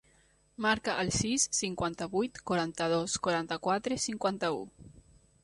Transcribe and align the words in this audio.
Marca 0.65 0.95
el 1.03 1.11
sis, 1.17 1.45
cinquanta-vuit, 1.57 2.41
quaranta-dos, 2.53 3.19
quaranta-quatre, 3.29 4.01
cinquanta-u. 4.09 4.67